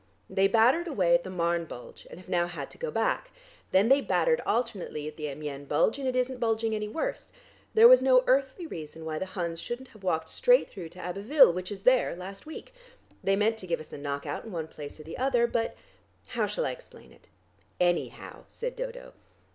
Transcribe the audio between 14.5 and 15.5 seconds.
one place or the other.